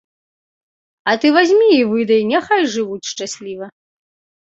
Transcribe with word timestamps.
А 1.11 1.15
ты 1.21 1.27
вазьмі 1.35 1.69
і 1.75 1.81
выдай, 1.91 2.25
няхай 2.33 2.61
жывуць 2.75 3.09
шчасліва. 3.15 3.73